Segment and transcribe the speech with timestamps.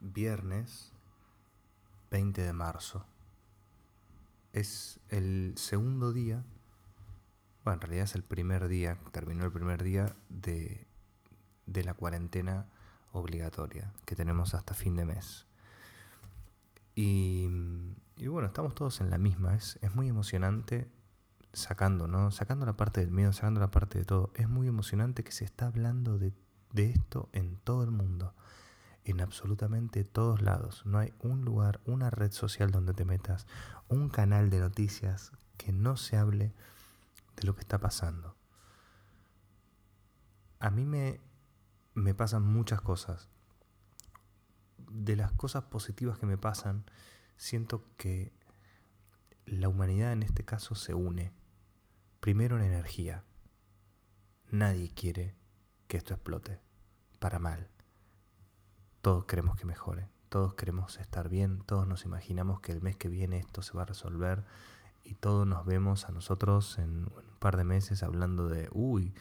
[0.00, 0.92] viernes
[2.10, 3.06] 20 de marzo.
[4.52, 6.44] Es el segundo día,
[7.64, 10.88] bueno, en realidad es el primer día, terminó el primer día de,
[11.66, 12.66] de la cuarentena
[13.12, 15.46] obligatoria que tenemos hasta fin de mes.
[16.96, 17.48] Y,
[18.26, 20.90] bueno, estamos todos en la misma, es, es muy emocionante
[21.52, 22.30] sacando, ¿no?
[22.30, 24.32] Sacando la parte del miedo, sacando la parte de todo.
[24.34, 26.32] Es muy emocionante que se está hablando de,
[26.72, 28.34] de esto en todo el mundo
[29.04, 30.84] en absolutamente todos lados.
[30.84, 33.46] No hay un lugar, una red social donde te metas,
[33.88, 36.54] un canal de noticias que no se hable
[37.36, 38.36] de lo que está pasando.
[40.58, 41.20] A mí me,
[41.94, 43.28] me pasan muchas cosas.
[44.76, 46.84] De las cosas positivas que me pasan,
[47.36, 48.32] siento que
[49.46, 51.32] la humanidad en este caso se une.
[52.20, 53.24] Primero en energía.
[54.50, 55.34] Nadie quiere
[55.88, 56.60] que esto explote.
[57.18, 57.70] Para mal.
[59.02, 63.08] Todos queremos que mejore, todos queremos estar bien, todos nos imaginamos que el mes que
[63.08, 64.44] viene esto se va a resolver
[65.04, 69.14] y todos nos vemos a nosotros en un par de meses hablando de, uy,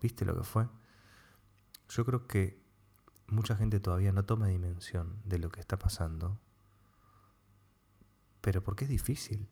[0.00, 0.68] ¿viste lo que fue?
[1.88, 2.60] Yo creo que
[3.26, 6.38] mucha gente todavía no toma dimensión de lo que está pasando,
[8.40, 9.48] pero porque es difícil.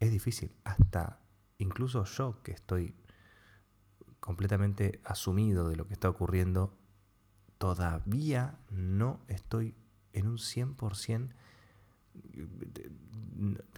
[0.00, 1.20] Es difícil, hasta
[1.58, 2.94] incluso yo que estoy
[4.20, 6.76] completamente asumido de lo que está ocurriendo,
[7.58, 9.74] todavía no estoy
[10.12, 11.30] en un 100%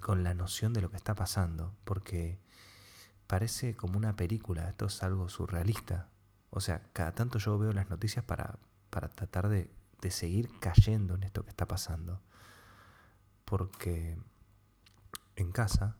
[0.01, 2.39] con la noción de lo que está pasando, porque
[3.27, 6.09] parece como una película, esto es algo surrealista.
[6.51, 8.59] O sea, cada tanto yo veo las noticias para,
[8.91, 9.71] para tratar de,
[10.01, 12.21] de seguir cayendo en esto que está pasando,
[13.45, 14.19] porque
[15.37, 15.97] en casa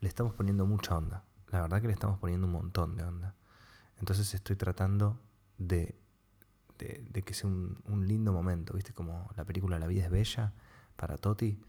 [0.00, 3.34] le estamos poniendo mucha onda, la verdad que le estamos poniendo un montón de onda.
[3.98, 5.20] Entonces estoy tratando
[5.58, 6.01] de
[6.82, 8.92] de, que sea un, lindo momento, ¿viste?
[8.92, 10.52] Como la película La vida es bella
[10.96, 11.60] para Toti.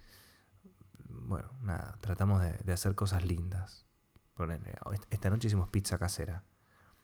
[1.10, 3.86] Bueno, nada, tratamos de, hacer cosas lindas.
[5.10, 6.44] Esta noche hicimos pizza casera.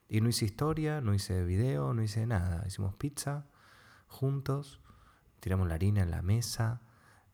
[0.07, 2.65] Y no hice historia, no hice video, no hice nada.
[2.65, 3.45] Hicimos pizza
[4.07, 4.81] juntos,
[5.39, 6.81] tiramos la harina en la mesa,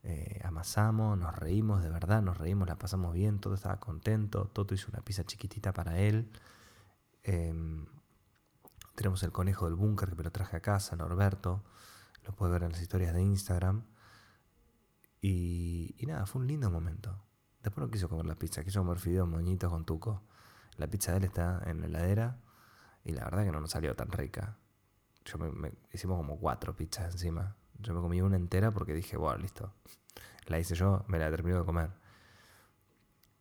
[0.03, 4.46] eh, amasamos, nos reímos, de verdad, nos reímos, la pasamos bien, todo estaba contento.
[4.53, 6.30] Toto hizo una pizza chiquitita para él.
[7.24, 7.88] Em,
[8.96, 11.64] tenemos el conejo del búnker que me lo traje a casa, Norberto.
[12.24, 13.84] Lo puede ver en las historias de Instagram.
[15.22, 17.24] Y, nada, fue un lindo momento.
[17.62, 20.24] Después no quiso comer la pizza, quiso comer fideos moñitos con tuco.
[20.78, 22.40] La pizza de él está en la heladera
[23.04, 24.58] y la verdad que no nos salió tan rica.
[25.26, 27.56] Yo me, hicimos como cuatro pizzas encima.
[27.80, 29.74] Yo me comí una entera porque dije, bueno, listo.
[30.46, 31.92] La hice yo, me la termino de comer.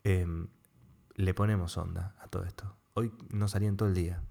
[0.04, 0.48] Em,
[1.16, 2.76] le ponemos onda a todo esto.
[2.94, 4.22] Hoy no salí en todo el día.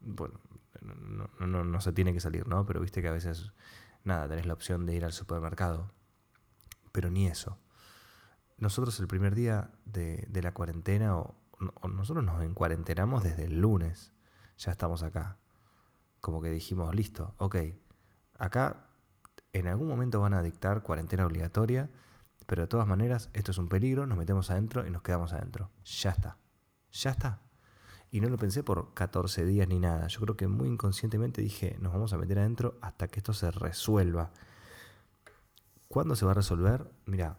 [0.00, 0.40] Bueno,
[0.82, 2.66] no, no, se tiene que salir, ¿no?
[2.66, 3.52] Pero viste que a veces,
[4.04, 5.92] nada, tenés la opción de ir al supermercado.
[6.92, 7.58] Pero ni eso.
[8.58, 11.34] Nosotros el primer día de, la cuarentena, o,
[11.88, 14.12] nosotros nos encuarentenamos desde el lunes,
[14.58, 15.38] ya estamos acá.
[16.20, 17.56] Como que dijimos, listo, ok,
[18.38, 18.86] acá
[19.52, 21.90] en algún momento van a dictar cuarentena obligatoria,
[22.46, 25.70] pero de todas maneras esto es un peligro, nos metemos adentro y nos quedamos adentro.
[25.84, 26.38] Ya está,
[26.90, 27.40] ya está.
[28.12, 30.06] Y no lo pensé por 14 días ni nada.
[30.06, 33.50] Yo creo que muy inconscientemente dije, nos vamos a meter adentro hasta que esto se
[33.50, 34.30] resuelva.
[35.88, 36.92] ¿Cuándo se va a resolver?
[37.06, 37.38] Mira,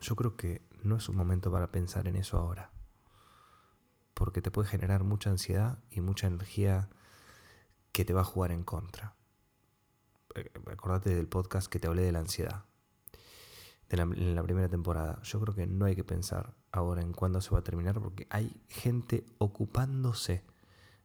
[0.00, 2.70] yo creo que no es un momento para pensar en eso ahora.
[4.14, 6.88] Porque te puede generar mucha ansiedad y mucha energía
[7.90, 9.16] que te va a jugar en contra.
[10.36, 12.66] Eh, acordate del podcast que te hablé de la ansiedad
[13.88, 15.20] en la primera temporada.
[15.22, 18.26] Yo creo que no hay que pensar ahora en cuándo se va a terminar porque
[18.30, 20.42] hay gente ocupándose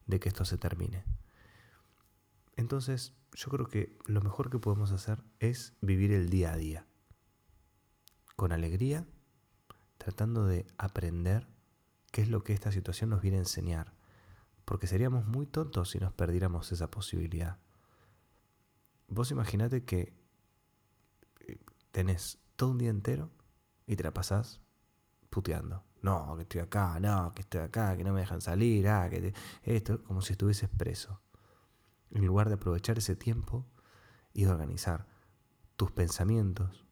[0.08, 1.04] de que esto se termine.
[2.56, 6.88] Entonces, yo creo que lo mejor que podemos hacer es vivir el día a día.
[8.36, 9.06] Con alegría,
[9.98, 11.48] tratando de aprender
[12.12, 13.94] qué es lo que esta situación nos viene a enseñar.
[14.66, 17.60] Porque seríamos muy tontos si nos perdiéramos esa posibilidad.
[19.08, 20.14] Vos imaginate que
[21.42, 21.58] eh,
[21.92, 23.30] tenés todo un día entero
[23.86, 24.62] y te la pasás
[26.02, 29.34] No, que estoy acá, no, que estoy acá, que no me dejan salir, ah, que
[29.64, 31.22] esto, como si estuvieses preso.
[32.12, 33.66] En lugar de aprovechar ese tiempo
[34.34, 35.08] y organizar
[35.76, 36.86] tus pensamientos,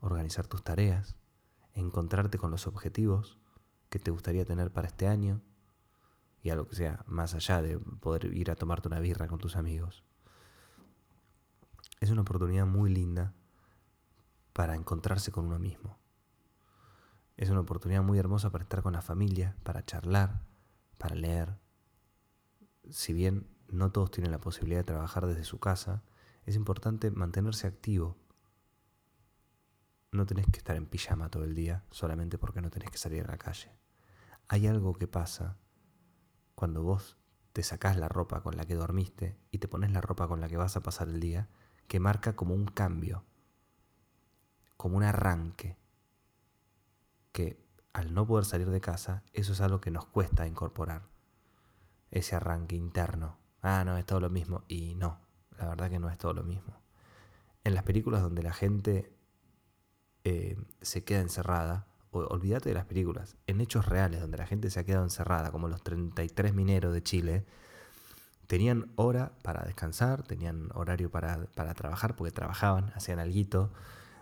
[0.00, 1.16] organizar tus tareas,
[1.74, 3.38] encontrarte con los objetivos
[3.90, 5.42] que te gustaría tener para este año
[6.42, 9.56] y algo que sea más allá de poder ir a tomarte una birra con tus
[9.56, 10.04] amigos.
[12.00, 13.34] Es una oportunidad muy linda
[14.52, 16.03] para encontrarse con uno mismo.
[17.36, 20.42] Es una oportunidad muy hermosa para estar con la familia, para charlar,
[20.98, 21.58] para leer.
[22.90, 26.02] Si bien no todos tienen la posibilidad de trabajar desde su casa,
[26.46, 28.16] es importante mantenerse activo.
[30.12, 33.24] No tenés que estar en pijama todo el día solamente porque no tenés que salir
[33.24, 33.72] a la calle.
[34.46, 35.56] Hay algo que pasa
[36.54, 37.16] cuando vos
[37.52, 40.48] te sacás la ropa con la que dormiste y te pones la ropa con la
[40.48, 41.48] que vas a pasar el día,
[41.88, 43.24] que marca como un cambio,
[44.76, 45.76] como un arranque,
[47.34, 47.60] que
[47.92, 51.02] al no poder salir de casa, eso es algo que nos cuesta incorporar,
[52.12, 53.38] ese arranque interno.
[53.60, 54.62] Ah, no, es todo lo mismo.
[54.68, 55.20] Y no,
[55.58, 56.80] la verdad que no es todo lo mismo.
[57.64, 59.12] En las películas donde la gente
[60.22, 64.78] eh, se queda encerrada, olvídate de las películas, en hechos reales donde la gente se
[64.78, 67.44] ha quedado encerrada, como los 33 mineros de Chile,
[68.46, 73.72] tenían hora para descansar, tenían horario para, trabajar porque trabajaban, hacían algo,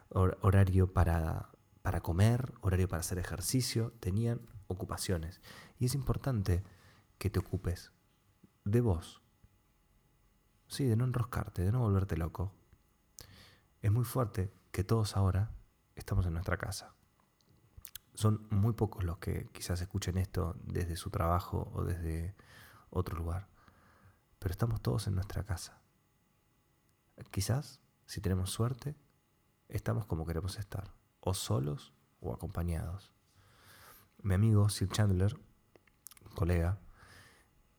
[0.08, 1.51] horario para,
[1.82, 5.40] para comer, horario para hacer ejercicio, tenían ocupaciones.
[5.78, 6.62] Y es importante
[7.18, 7.92] que te ocupes
[8.64, 9.22] de vos.
[10.68, 12.52] Sí, de no enroscarte, de no volverte loco.
[13.80, 15.50] Es muy fuerte que todos ahora
[15.96, 16.94] estamos en nuestra casa.
[18.14, 22.34] Son muy pocos los que quizás escuchen esto desde su trabajo o desde
[22.90, 23.48] otro lugar.
[24.38, 25.82] Pero estamos todos en nuestra casa.
[27.30, 28.96] Quizás, si tenemos suerte,
[29.68, 33.12] estamos como queremos estar, o solos o acompañados.
[34.22, 35.38] Mi amigo Sir Chandler,
[36.34, 36.78] colega,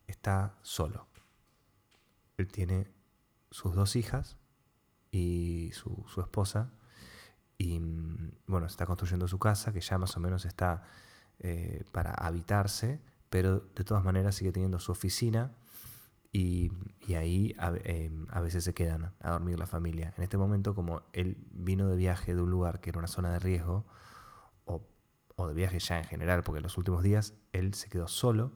[0.07, 1.07] está solo.
[2.37, 2.91] Él tiene
[3.51, 4.37] sus dos hijas
[5.11, 6.71] y su, su esposa
[7.57, 10.83] y mm, bueno, está construyendo su casa, que ya más o menos está
[11.39, 15.55] eh, para habitarse, pero de todas maneras sigue teniendo su oficina
[16.35, 16.71] y,
[17.15, 20.15] ahí em, a, veces se quedan a dormir la familia.
[20.17, 23.31] En este momento, como él vino de viaje de un lugar que era una zona
[23.31, 23.85] de riesgo,
[24.65, 28.53] o, de viaje ya en general, porque en los últimos días él se quedó solo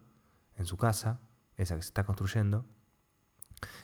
[0.56, 1.20] en su casa,
[1.56, 2.66] esa que se está construyendo,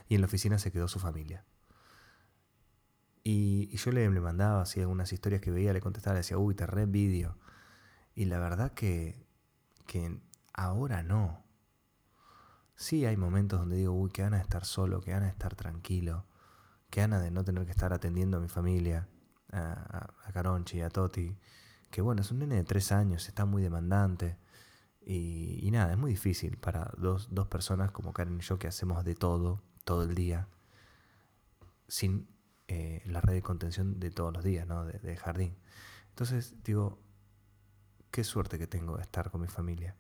[0.07, 1.45] y en la oficina se quedó su familia.
[3.23, 6.55] Y, yo le, le, mandaba así algunas historias que veía, le contestaba, le decía, uy,
[6.55, 7.37] te re envidio.
[8.15, 9.27] Y la verdad que,
[9.85, 10.19] que
[10.53, 11.42] ahora no.
[12.75, 15.55] Sí hay momentos donde digo, uy, qué gana de estar solo, qué gana de estar
[15.55, 16.25] tranquilo,
[16.89, 19.07] qué gana de no tener que estar atendiendo a mi familia,
[19.51, 21.37] a, a Caronchi, a Toti.
[21.91, 24.37] Que bueno, es un nene de tres años, está muy demandante.
[25.05, 29.03] Y, nada, es muy difícil para dos, dos personas como Karen y yo que hacemos
[29.03, 30.47] de todo, todo el día,
[31.87, 32.27] sin
[32.67, 34.85] eh, la red de contención de todos los días, ¿no?
[34.85, 35.57] De, jardín.
[36.09, 36.99] Entonces digo,
[38.11, 39.95] qué suerte que tengo de estar con mi familia.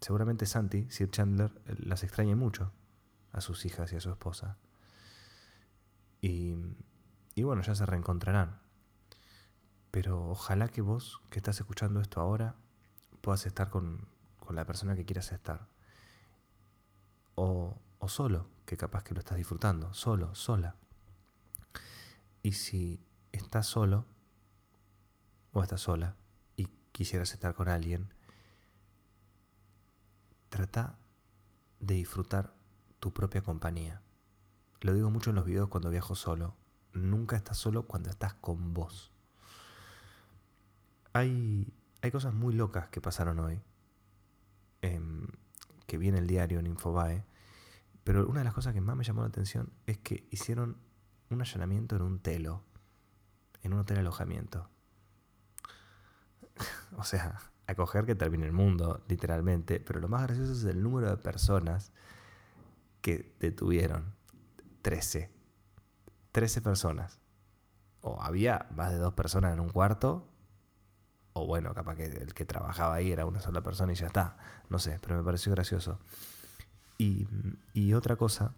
[0.00, 2.72] Seguramente Santi, Sir Chandler, las extraña mucho
[3.32, 4.56] a sus hijas y a su esposa.
[6.20, 6.54] Y,
[7.34, 8.60] y bueno, ya se reencontrarán.
[9.90, 12.56] Pero ojalá que vos, que estás escuchando esto ahora,
[13.20, 14.08] puedas estar con,
[14.38, 15.68] con la persona que quieras estar.
[17.34, 20.76] O, o solo, que capaz que lo estás disfrutando, solo, sola.
[22.42, 24.06] Y si estás solo
[25.52, 26.16] o estás sola
[26.56, 28.14] y quisieras estar con alguien,
[30.50, 30.98] trata
[31.78, 32.52] de disfrutar
[32.98, 34.02] tu propia compañía.
[34.82, 36.54] Lo digo mucho en los videos cuando viajo solo.
[36.92, 39.12] Nunca estás solo cuando estás con vos.
[41.12, 43.60] Hay, hay cosas muy locas que pasaron hoy,
[44.82, 45.26] em,
[45.86, 47.24] que viene el diario en Infobae,
[48.04, 50.76] pero una de las cosas que más me llamó la atención es que hicieron
[51.30, 52.62] un allanamiento en un telo,
[53.62, 54.68] en un hotel alojamiento.
[56.96, 61.10] o sea, acoger que termine el mundo, literalmente, pero lo más gracioso es el número
[61.10, 61.92] de personas
[63.00, 64.14] que detuvieron.
[64.82, 65.30] 13.
[66.32, 67.18] 13 personas.
[68.02, 70.26] O había más de dos personas en un cuarto,
[71.32, 74.36] o bueno, capaz que el que trabajaba ahí era una sola persona y ya está.
[74.68, 75.98] No sé, pero me pareció gracioso.
[76.98, 77.28] Y,
[77.72, 78.54] y otra cosa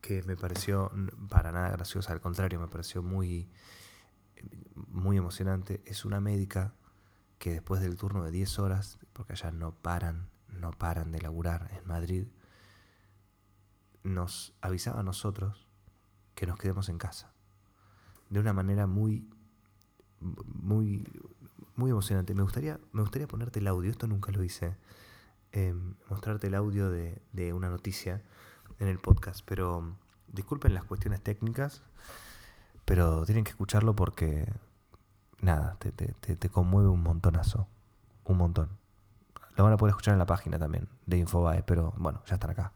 [0.00, 0.90] que me pareció
[1.28, 3.48] para nada graciosa, al contrario, me pareció muy,
[4.88, 5.82] muy emocionante.
[5.84, 6.74] Es una médica
[7.42, 11.72] que después del turno de 10 horas, porque allá no paran, no paran de laburar
[11.76, 12.28] en Madrid,
[14.04, 15.66] nos avisaba a nosotros
[16.36, 17.32] que nos quedemos en casa.
[18.30, 19.28] De una manera muy,
[20.20, 21.04] muy,
[21.74, 22.32] muy emocionante.
[22.32, 24.76] Me gustaría, me gustaría ponerte el audio, esto nunca lo hice,
[25.50, 28.22] em, mostrarte el audio de, de una noticia
[28.78, 29.96] en el podcast, pero
[30.28, 31.82] disculpen las cuestiones técnicas,
[32.84, 34.46] Pero tienen que escucharlo porque,
[35.42, 37.68] nada, te, te, te conmueve un montonazo.
[38.24, 38.70] Un montón.
[39.56, 42.50] Lo van a poder escuchar en la página también de Infobae, pero bueno, ya están
[42.50, 42.72] acá.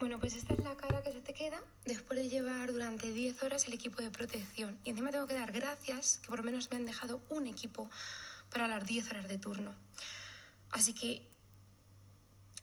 [0.00, 3.40] Bueno, pues esta es la cara que se te queda después de llevar durante 10
[3.44, 4.76] horas el equipo de protección.
[4.82, 7.88] Y encima tengo que dar gracias que por lo menos me han dejado un equipo
[8.50, 9.72] para las 10 horas de turno.
[10.72, 11.22] Así que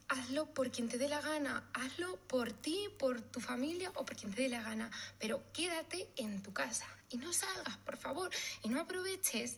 [0.09, 4.15] hazlo por quien te dé la gana, hazlo por ti, por tu familia o por
[4.15, 8.29] quien te dé la gana, pero quédate en tu casa y no salgas, por favor,
[8.63, 9.57] y no aproveches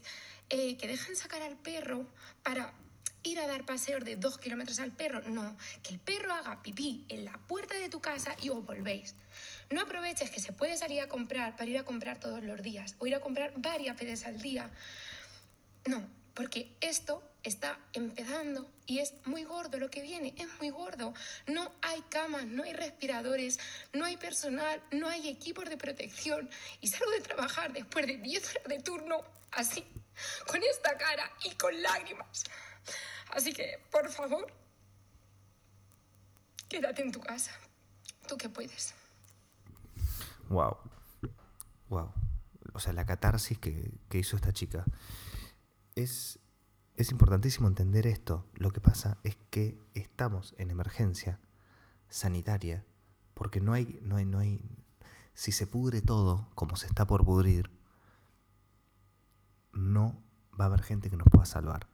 [0.49, 2.05] eh, que dejen sacar al perro
[2.43, 2.73] para
[3.23, 5.21] ir a dar paseos de dos kilómetros al perro.
[5.29, 9.15] No, que el perro haga pipí en la puerta de tu casa y os volvéis.
[9.69, 12.95] No aproveches que se puede salir a comprar para ir a comprar todos los días
[12.99, 14.69] o ir a comprar varias veces al día.
[15.85, 21.13] No, porque esto está empezando y es muy gordo lo que viene, es muy gordo.
[21.47, 23.59] No hay camas, no hay respiradores,
[23.93, 26.49] no hay personal, no hay equipos de protección.
[26.81, 29.83] Y salgo de trabajar después de 10 horas de turno así,
[30.47, 32.43] con esta cara y con lágrimas.
[33.31, 34.51] Así que, por favor,
[36.67, 37.51] quédate en tu casa.
[38.27, 38.93] Tú que puedes.
[40.49, 40.77] Wow.
[41.89, 42.13] Wow.
[42.73, 44.85] O sea, la catarsis que, que hizo esta chica
[45.95, 46.39] es,
[46.95, 48.45] es importantísimo entender esto.
[48.53, 51.39] Lo que pasa es que estamos en emergencia
[52.09, 52.85] sanitaria
[53.33, 54.61] porque no hay, no hay, no hay,
[55.33, 57.71] si se pudre todo como se está por pudrir,
[59.73, 60.21] no
[60.59, 61.87] va a haber gente que nos pueda salvar.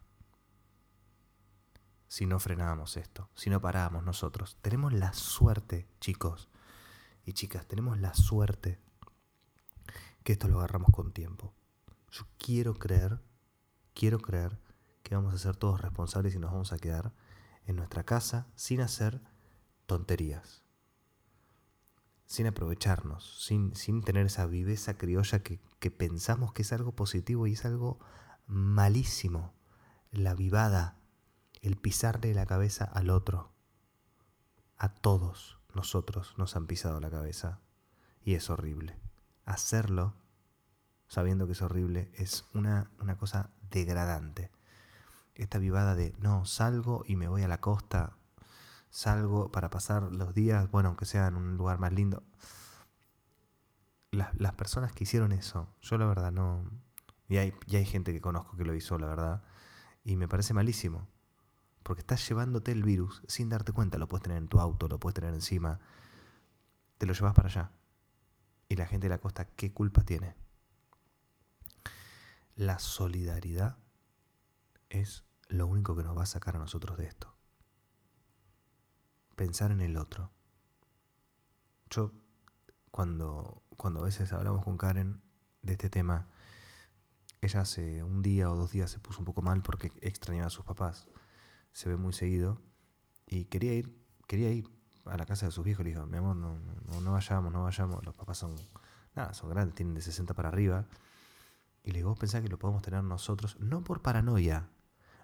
[2.08, 4.58] Si no frenábamos esto, si no parábamos nosotros.
[4.62, 6.50] Tenemos la suerte, chicos
[7.26, 8.80] y chicas, tenemos la suerte
[10.24, 11.54] que esto lo agarramos con tiempo.
[12.12, 13.22] Yo quiero creer
[13.98, 14.60] quiero creer
[15.02, 17.14] que vamos a ser todos responsables y nos vamos a quedar
[17.66, 19.20] en nuestra casa sin hacer
[19.88, 20.64] tonterías,
[22.28, 27.48] sin aprovecharnos, sin, sin tener esa viveza criolla que, que pensamos que es algo positivo
[27.48, 28.00] y es algo
[28.46, 29.56] malísimo,
[30.12, 31.00] la vivada,
[31.62, 33.52] el pisarle la cabeza al otro.
[34.78, 37.62] A todos nosotros nos han pisado la cabeza
[38.24, 39.00] y es horrible.
[39.44, 40.14] Hacerlo
[41.08, 44.52] sabiendo que es horrible es una, una cosa degradante.
[45.36, 48.18] Esta vivada de, no, salgo y me voy a la costa,
[48.90, 52.24] salgo para pasar los días, bueno, aunque sea en un lugar más lindo.
[54.12, 56.64] Las, las personas que hicieron eso, yo la verdad no...
[57.30, 59.44] Y hay, y hay gente que conozco que lo hizo, la verdad,
[60.04, 61.08] y me parece malísimo.
[61.84, 65.00] Porque estás llevándote el virus sin darte cuenta, lo puedes tener en tu auto, lo
[65.00, 65.80] puedes tener encima,
[66.98, 67.72] te lo llevas para allá.
[68.70, 70.36] Y la gente de la costa, ¿qué culpa tiene?
[72.58, 73.78] La solidaridad
[74.90, 77.38] es lo único que nos va a sacar a nosotros de esto.
[79.36, 80.32] Pensar en el otro.
[81.92, 82.14] Yo,
[82.90, 85.22] cuando, cuando a veces hablamos con Karen
[85.62, 86.30] de este tema,
[87.42, 90.50] ella hace un día o dos días se puso un poco mal porque extrañaba a
[90.50, 91.08] sus papás.
[91.74, 92.60] Se ve muy seguido
[93.28, 94.68] y quería ir, quería ir
[95.06, 95.86] a la casa de sus viejos.
[95.86, 98.04] Le dijo, mi amor, no, no, no vayamos, no vayamos.
[98.04, 98.56] Los papás son,
[99.14, 100.88] nada, son grandes, tienen de 60 para arriba
[101.88, 104.68] y le digo, vos pensás que lo podemos tener nosotros, no por paranoia,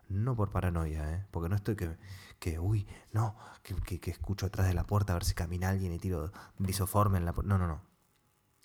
[0.08, 1.28] no por paranoia, ¿eh?
[1.30, 1.98] porque no estoy que,
[2.40, 5.92] que uy, no, que, que, escucho atrás de la puerta a ver si camina alguien
[5.92, 7.50] y tiro disoforme en la puerta.
[7.50, 7.82] No, no, no.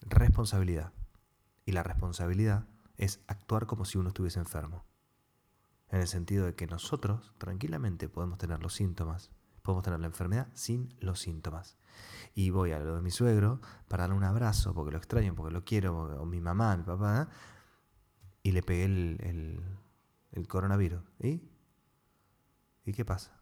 [0.02, 0.92] Responsabilidad.
[1.66, 4.84] Y la responsabilidad es actuar como si uno estuviese enfermo.
[5.88, 10.46] En el sentido de que nosotros tranquilamente podemos tener los síntomas, podemos tener la enfermedad
[10.54, 11.78] sin los síntomas.
[12.32, 15.52] Y voy a lo de mi suegro para darle un abrazo, porque lo extraño, porque
[15.52, 17.56] lo quiero, o mi mamá, mi papá, ¿eh?
[18.48, 19.62] Y le pegué el,
[20.32, 21.02] el, coronavirus.
[21.18, 21.42] ¿Y?
[22.86, 23.38] ¿Y qué pasa?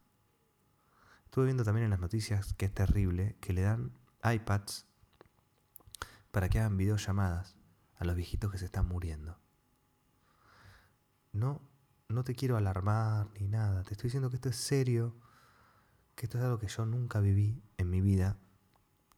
[1.25, 3.93] Estuve viendo también en las noticias que es terrible que le dan
[4.25, 4.85] iPads
[6.33, 7.57] para que hagan videollamadas
[7.99, 9.39] a los viejitos que se están muriendo.
[11.31, 11.63] No,
[12.09, 13.85] no te quiero alarmar ni nada.
[13.85, 15.15] Te estoy diciendo que esto es serio,
[16.17, 18.39] que esto es algo que yo nunca viví en mi vida.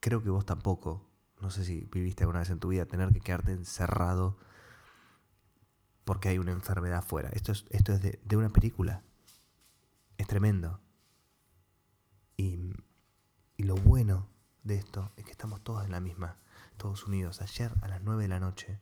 [0.00, 1.08] Creo que vos tampoco.
[1.40, 4.36] No sé si viviste alguna vez en tu vida tener que quedarte encerrado
[6.08, 7.28] porque hay una enfermedad afuera.
[7.34, 9.02] Esto es, esto es de, una película.
[10.16, 10.80] Es tremendo.
[12.34, 12.72] Y,
[13.58, 14.26] y, lo bueno
[14.62, 16.38] de esto es que estamos todos en la misma,
[16.78, 17.42] todos unidos.
[17.42, 18.80] Ayer a las 9 de la noche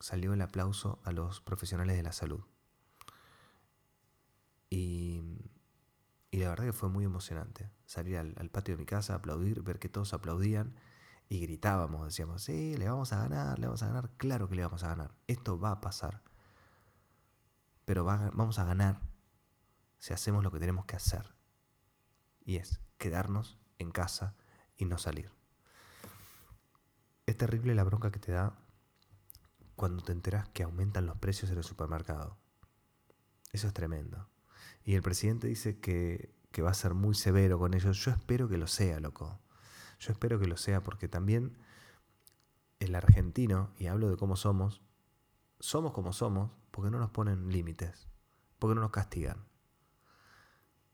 [0.00, 2.42] salió el aplauso a los profesionales de la salud.
[4.70, 5.22] Y,
[6.32, 7.70] y la verdad que fue muy emocionante.
[7.86, 10.74] Salir al, al patio de mi casa, aplaudir, ver que todos aplaudían
[11.28, 14.62] y gritábamos, decíamos, sí, le vamos a ganar, le vamos a ganar, claro que le
[14.62, 16.22] vamos a ganar, esto va a pasar,
[17.84, 19.00] pero vamos a ganar
[19.98, 21.34] si hacemos lo que tenemos que hacer,
[22.44, 24.36] y es quedarnos en casa
[24.76, 25.30] y no salir.
[27.26, 28.58] Es terrible la bronca que te da
[29.76, 32.38] cuando te enteras que aumentan los precios en el supermercado.
[33.52, 34.30] Eso es tremendo.
[34.82, 37.98] Y el presidente dice que, que va a ser muy severo con ellos.
[37.98, 39.40] Yo espero que lo sea, loco.
[39.98, 41.56] Yo espero que lo sea porque también
[42.78, 44.82] el argentino, y hablo de cómo somos,
[45.60, 48.08] somos como somos porque no nos ponen límites,
[48.58, 49.44] porque no nos castigan.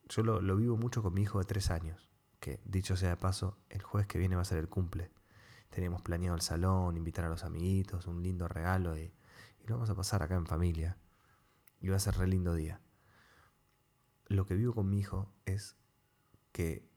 [0.08, 3.16] Yo lo, lo, vivo mucho con mi hijo de tres años, que dicho sea de
[3.16, 5.10] paso, el jueves que viene va a ser el cumple.
[5.70, 9.90] Teníamos planeado el salón, invitar a los amiguitos, un lindo regalo y, y lo vamos
[9.90, 10.98] a pasar acá en familia.
[11.80, 12.80] Y va a ser re lindo día.
[14.26, 15.76] Lo que vivo con mi hijo es
[16.52, 16.88] que,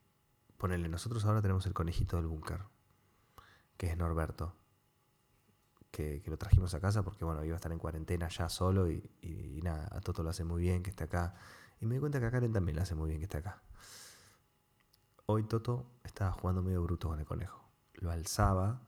[0.57, 2.61] ponele, nosotros ahora tenemos el conejito del búnker,
[3.77, 4.55] que es Norberto
[5.91, 9.59] que, lo trajimos a casa porque bueno, iba a estar en cuarentena ya solo y,
[9.63, 11.35] nada, a Toto lo hace muy bien que esté acá.
[11.79, 13.61] Y me di cuenta que a Karen también lo hace muy bien que esté acá.
[15.25, 17.67] Hoy Toto estaba jugando medio bruto con el conejo.
[17.95, 18.81] Lo alzaba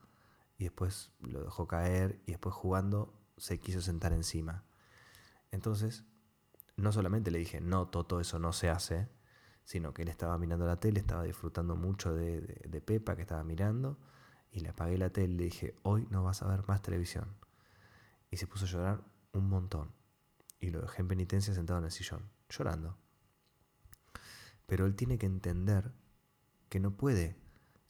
[0.57, 4.63] y después lo dejó caer y después jugando se quiso sentar encima.
[5.51, 6.05] Entonces,
[6.75, 9.09] no solamente le dije, no, Toto, eso no se hace,
[9.69, 13.43] sino que él estaba mirando la tele, estaba disfrutando mucho de, de Pepa que estaba
[13.43, 13.99] mirando
[14.51, 17.35] y le apagué la tele y le dije, hoy no vas a ver más televisión.
[18.31, 19.91] Y se puso a llorar un montón.
[20.59, 22.97] Y lo dejé en penitencia sentado en el sillón, llorando.
[24.65, 25.91] Pero él tiene que entender
[26.67, 27.35] que no puede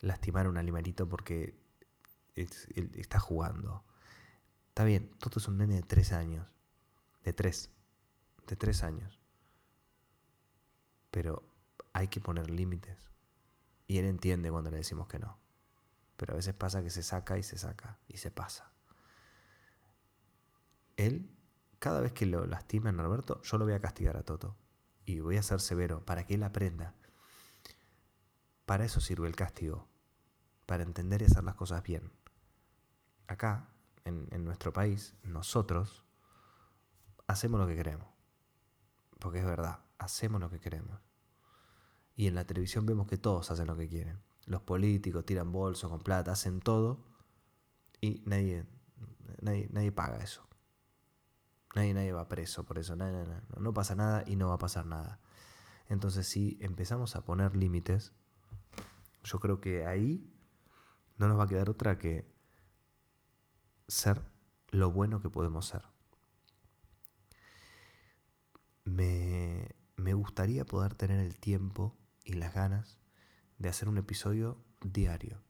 [0.01, 1.57] lastimar a un animalito porque
[2.36, 3.86] está jugando.
[4.67, 6.45] Está bien, Toto es un nene de tres años.
[7.24, 7.69] De tres.
[8.48, 9.17] De tres años.
[11.09, 11.49] Pero
[12.00, 13.12] hay que poner límites.
[13.88, 15.39] Y él entiende cuando le decimos que no
[16.20, 18.70] pero a veces pasa que se saca y se saca y se pasa.
[20.98, 21.34] Él,
[21.79, 24.58] cada vez que lo lastima a Norberto, yo lo voy a castigar a Toto
[25.06, 26.94] y voy a ser severo para que él aprenda.
[28.65, 29.88] Para eso sirve el castigo,
[30.65, 32.12] para entender y hacer las cosas bien.
[33.27, 33.70] Acá,
[34.03, 36.03] en, en nuestro país, nosotros
[37.27, 38.09] hacemos lo que queremos,
[39.20, 41.00] porque es verdad, hacemos lo que queremos.
[42.20, 45.90] Y en la televisión vemos que todos hacen lo que quieren los políticos tiran bolsos
[45.92, 47.05] con plata, hacen todo
[48.01, 48.66] y nadie,
[49.42, 50.44] nadie, paga eso.
[51.75, 52.96] Nadie, nadie va preso por eso.
[52.96, 53.05] No,
[53.60, 55.20] no pasa nada y no va a pasar nada.
[55.88, 58.12] Entonces, si empezamos a poner límites,
[59.24, 60.34] yo creo que ahí
[61.18, 62.27] no nos va a quedar otra que
[63.88, 64.24] ser
[64.72, 65.84] lo bueno que podemos ser.
[68.84, 71.99] Me, me gustaría poder tener el tiempo
[72.29, 73.00] y las ganas
[73.57, 75.42] de hacer un episodio diario,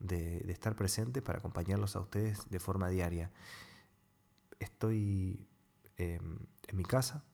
[0.00, 3.30] de, estar presente para acompañarlos a ustedes de forma diaria.
[4.58, 5.46] Estoy
[5.96, 7.24] em, en mi casa,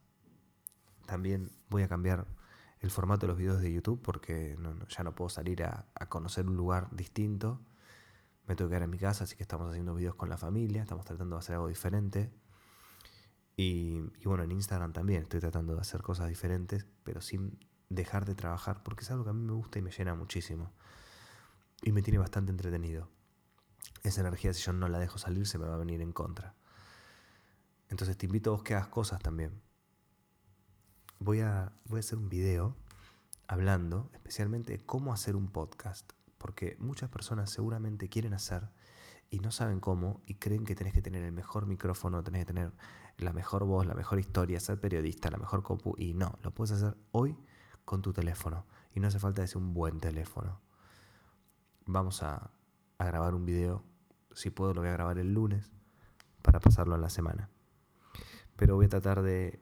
[1.07, 2.27] también voy a cambiar
[2.81, 4.57] el formato de los videos de YouTube porque
[4.89, 7.61] ya no puedo salir a, conocer un lugar distinto.
[8.47, 10.83] Me tengo que quedar en mi casa, así que estamos haciendo videos con la familia,
[10.83, 12.31] estamos tratando de hacer algo diferente.
[13.57, 17.59] Y, y, bueno, en Instagram también estoy tratando de hacer cosas diferentes, pero sin
[17.89, 20.73] dejar de trabajar, porque es algo que a mí me gusta y me llena muchísimo.
[21.83, 23.09] Y me tiene bastante entretenido.
[24.03, 26.55] Esa energía, si yo no la dejo salir, se me va a venir en contra.
[27.89, 29.61] Entonces te invito a vos que hagas cosas también.
[31.19, 32.77] Voy a, voy a hacer un video
[33.47, 38.69] hablando especialmente de cómo hacer un podcast, porque muchas personas seguramente quieren hacer
[39.31, 42.53] y no saben cómo y creen que tenés que tener el mejor micrófono, tenés que
[42.53, 42.73] tener
[43.19, 46.73] la mejor voz, la mejor historia, ser periodista, la mejor compu y no, lo puedes
[46.73, 47.37] hacer hoy
[47.87, 48.67] con tu teléfono.
[48.95, 50.61] Y no hace falta sea un buen teléfono.
[51.87, 52.51] Vamos a,
[52.99, 53.83] grabar un video.
[54.35, 55.71] Si puedo, lo voy a grabar el lunes
[56.43, 57.49] para pasarlo en la semana.
[58.57, 59.61] Pero voy a tratar de,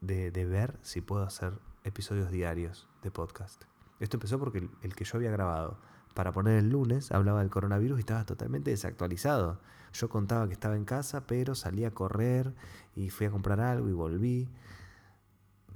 [0.00, 1.52] de, ver si puedo hacer
[1.84, 3.64] episodios diarios de podcast.
[4.00, 5.78] Esto empezó porque el, que yo había grabado
[6.14, 9.60] para poner el lunes hablaba del coronavirus y estaba totalmente desactualizado.
[9.92, 12.54] Yo contaba que estaba en casa, pero salí a correr
[12.94, 14.48] y fui a comprar algo y volví.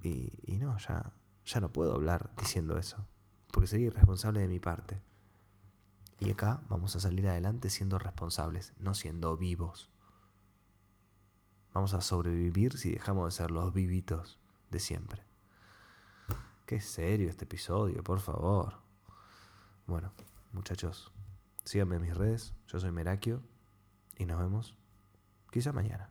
[0.02, 1.12] Y, y no, ya
[1.48, 3.06] ya no puedo hablar diciendo eso,
[3.50, 5.00] porque sería irresponsable de mi parte.
[6.20, 9.88] Y acá vamos a salir adelante siendo responsables, no siendo vivos.
[11.72, 14.38] Vamos a sobrevivir si dejamos de ser los vivitos
[14.70, 15.22] de siempre.
[16.66, 18.74] Qué serio este episodio, por favor.
[19.86, 20.12] Bueno,
[20.52, 21.12] muchachos,
[21.64, 23.42] síganme en mis redes, yo soy Merakio
[24.18, 24.76] y nos vemos
[25.50, 26.10] quizá mañana.